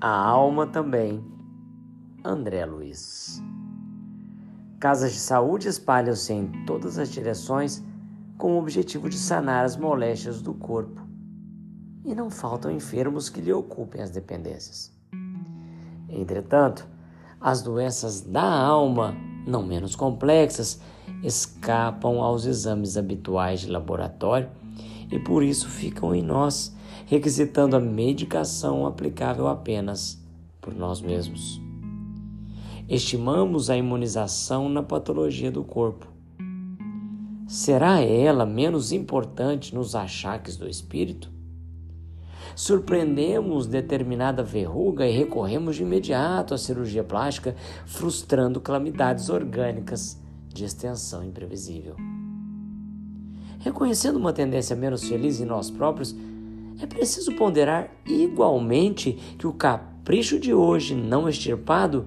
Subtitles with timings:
[0.00, 1.24] a alma também.
[2.24, 3.42] André Luiz.
[4.78, 7.82] Casas de saúde espalham-se em todas as direções
[8.36, 11.02] com o objetivo de sanar as moléstias do corpo.
[12.04, 14.92] E não faltam enfermos que lhe ocupem as dependências.
[16.08, 16.86] Entretanto,
[17.40, 20.80] as doenças da alma, não menos complexas,
[21.24, 24.48] escapam aos exames habituais de laboratório
[25.10, 26.74] e por isso ficam em nós,
[27.06, 30.22] requisitando a medicação aplicável apenas
[30.60, 31.60] por nós mesmos.
[32.88, 36.06] Estimamos a imunização na patologia do corpo.
[37.46, 41.30] Será ela menos importante nos achaques do espírito?
[42.54, 47.54] Surpreendemos determinada verruga e recorremos de imediato à cirurgia plástica,
[47.86, 51.94] frustrando calamidades orgânicas de extensão imprevisível.
[53.68, 56.16] Reconhecendo uma tendência menos feliz em nós próprios,
[56.80, 62.06] é preciso ponderar igualmente que o capricho de hoje não extirpado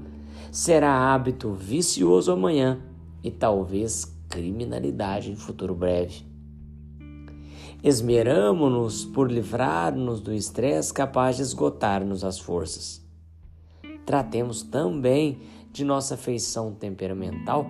[0.52, 2.81] será hábito vicioso amanhã
[3.23, 6.25] e talvez criminalidade em futuro breve.
[7.83, 13.05] Esmeramo-nos por livrar-nos do estresse capaz de esgotar-nos as forças.
[14.03, 15.41] Tratemos também
[15.72, 17.69] de nossa feição temperamental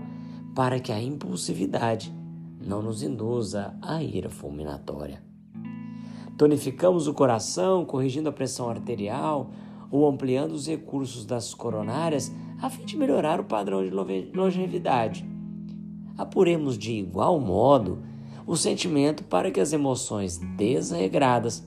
[0.55, 2.20] para que a impulsividade
[2.65, 5.21] não nos induza à ira fulminatória.
[6.37, 9.51] Tonificamos o coração, corrigindo a pressão arterial
[9.91, 12.31] ou ampliando os recursos das coronárias
[12.61, 13.91] a fim de melhorar o padrão de
[14.35, 15.25] longevidade.
[16.17, 17.99] Apuremos de igual modo
[18.45, 21.63] o sentimento para que as emoções desregradas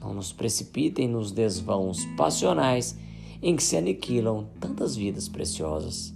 [0.00, 2.98] não nos precipitem nos desvãos passionais
[3.40, 6.14] em que se aniquilam tantas vidas preciosas.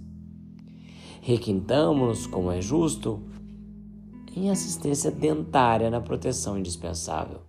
[1.21, 3.21] Requintamos-nos, como é justo,
[4.37, 7.41] em assistência dentária na proteção indispensável.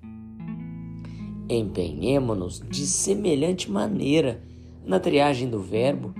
[1.48, 4.42] Empenhemo-nos de semelhante maneira
[4.84, 6.14] na triagem do verbo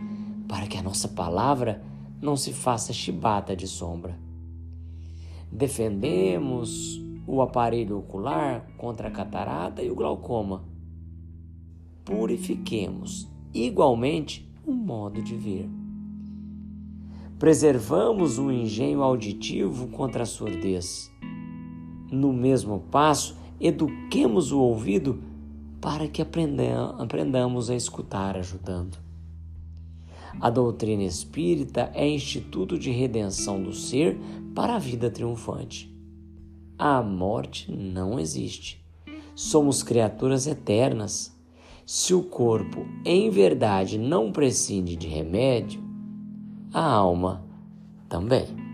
[0.46, 1.82] para que a nossa palavra
[2.20, 4.18] não se faça chibata de sombra.
[5.50, 10.64] Defendemos o aparelho ocular contra a catarata e o glaucoma.
[12.04, 15.77] Purifiquemos igualmente o modo de ver.
[17.38, 21.08] Preservamos o engenho auditivo contra a surdez.
[22.10, 25.22] No mesmo passo, eduquemos o ouvido
[25.80, 28.98] para que aprendamos a escutar ajudando.
[30.40, 34.18] A doutrina espírita é instituto de redenção do ser
[34.52, 35.94] para a vida triunfante.
[36.76, 38.84] A morte não existe.
[39.36, 41.32] Somos criaturas eternas.
[41.86, 45.87] Se o corpo, em verdade, não prescinde de remédio,
[46.72, 47.42] a alma
[48.08, 48.67] também.